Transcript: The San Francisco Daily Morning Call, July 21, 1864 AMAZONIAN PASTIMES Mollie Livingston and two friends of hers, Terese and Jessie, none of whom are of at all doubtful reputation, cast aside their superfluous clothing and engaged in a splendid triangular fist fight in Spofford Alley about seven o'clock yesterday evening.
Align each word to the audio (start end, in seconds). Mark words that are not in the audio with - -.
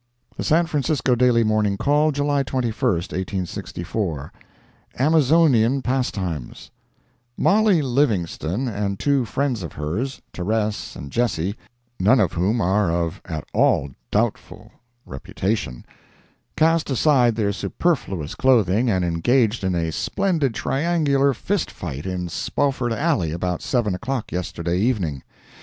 The 0.35 0.43
San 0.43 0.65
Francisco 0.65 1.13
Daily 1.13 1.43
Morning 1.43 1.77
Call, 1.77 2.11
July 2.11 2.41
21, 2.41 2.73
1864 3.45 4.33
AMAZONIAN 4.97 5.83
PASTIMES 5.83 6.71
Mollie 7.37 7.83
Livingston 7.83 8.67
and 8.67 8.97
two 8.97 9.25
friends 9.25 9.61
of 9.61 9.73
hers, 9.73 10.19
Terese 10.33 10.95
and 10.95 11.11
Jessie, 11.11 11.55
none 11.99 12.19
of 12.19 12.33
whom 12.33 12.59
are 12.61 12.89
of 12.91 13.21
at 13.25 13.43
all 13.53 13.91
doubtful 14.09 14.71
reputation, 15.05 15.85
cast 16.57 16.89
aside 16.89 17.35
their 17.35 17.53
superfluous 17.53 18.33
clothing 18.33 18.89
and 18.89 19.05
engaged 19.05 19.63
in 19.63 19.75
a 19.75 19.91
splendid 19.91 20.55
triangular 20.55 21.31
fist 21.31 21.69
fight 21.69 22.07
in 22.07 22.27
Spofford 22.27 22.91
Alley 22.91 23.31
about 23.31 23.61
seven 23.61 23.93
o'clock 23.93 24.31
yesterday 24.31 24.79
evening. 24.79 25.21